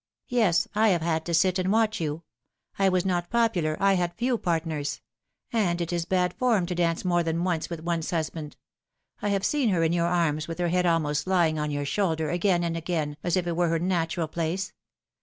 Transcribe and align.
Yes, 0.29 0.67
I 0.73 0.89
have 0.89 1.03
had 1.03 1.27
to 1.27 1.33
sit 1.35 1.59
and 1.59 1.71
watch 1.71 2.01
you. 2.01 2.23
I 2.79 2.89
was 2.89 3.05
not 3.05 3.29
popular, 3.29 3.77
I 3.79 3.93
had 3.93 4.15
few 4.15 4.39
partners; 4.39 4.99
and 5.53 5.79
it 5.79 5.93
is 5.93 6.05
bad 6.05 6.33
form 6.33 6.65
to 6.65 6.73
dance 6.73 7.05
more 7.05 7.21
than 7.21 7.43
once 7.43 7.69
with 7.69 7.81
one's 7.83 8.09
husband. 8.09 8.57
I 9.21 9.29
have 9.29 9.45
seen 9.45 9.69
her 9.69 9.83
in 9.83 9.93
your 9.93 10.07
arms, 10.07 10.47
with 10.47 10.57
her 10.57 10.69
head 10.69 10.87
almost 10.87 11.27
lying 11.27 11.59
on 11.59 11.69
your 11.69 11.85
shoulder, 11.85 12.31
again 12.31 12.63
and 12.63 12.75
again, 12.75 13.15
as 13.23 13.37
if 13.37 13.45
it 13.45 13.55
were 13.55 13.67
her 13.69 13.77
natural 13.77 14.27
place. 14.27 14.73